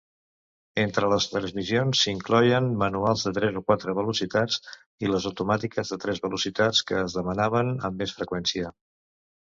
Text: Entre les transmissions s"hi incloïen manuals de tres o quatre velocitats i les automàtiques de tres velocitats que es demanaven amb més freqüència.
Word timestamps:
Entre 0.83 1.09
les 1.09 1.27
transmissions 1.33 1.99
s"hi 1.99 2.13
incloïen 2.13 2.69
manuals 2.83 3.25
de 3.27 3.33
tres 3.39 3.59
o 3.61 3.63
quatre 3.67 3.95
velocitats 3.99 4.57
i 5.07 5.11
les 5.13 5.29
automàtiques 5.33 5.93
de 5.95 6.01
tres 6.07 6.23
velocitats 6.27 6.83
que 6.89 6.99
es 7.03 7.19
demanaven 7.21 7.73
amb 7.91 8.03
més 8.05 8.19
freqüència. 8.23 8.75